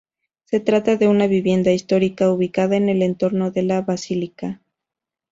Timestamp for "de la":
3.51-3.81